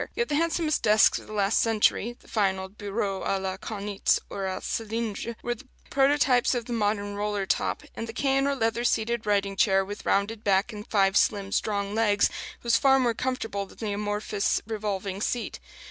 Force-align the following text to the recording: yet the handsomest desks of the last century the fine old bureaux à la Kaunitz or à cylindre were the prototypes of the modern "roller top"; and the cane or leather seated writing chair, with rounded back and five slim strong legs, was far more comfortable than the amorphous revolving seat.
yet 0.15 0.29
the 0.29 0.35
handsomest 0.35 0.81
desks 0.81 1.19
of 1.19 1.27
the 1.27 1.33
last 1.33 1.59
century 1.61 2.17
the 2.21 2.27
fine 2.27 2.57
old 2.57 2.75
bureaux 2.75 3.23
à 3.23 3.39
la 3.39 3.55
Kaunitz 3.55 4.19
or 4.31 4.45
à 4.45 4.59
cylindre 4.59 5.35
were 5.43 5.53
the 5.53 5.67
prototypes 5.91 6.55
of 6.55 6.65
the 6.65 6.73
modern 6.73 7.13
"roller 7.13 7.45
top"; 7.45 7.83
and 7.95 8.07
the 8.07 8.11
cane 8.13 8.47
or 8.47 8.55
leather 8.55 8.83
seated 8.83 9.27
writing 9.27 9.55
chair, 9.55 9.85
with 9.85 10.03
rounded 10.03 10.43
back 10.43 10.73
and 10.73 10.87
five 10.87 11.15
slim 11.15 11.51
strong 11.51 11.93
legs, 11.93 12.31
was 12.63 12.77
far 12.77 12.97
more 12.97 13.13
comfortable 13.13 13.67
than 13.67 13.77
the 13.77 13.93
amorphous 13.93 14.59
revolving 14.65 15.21
seat. 15.21 15.59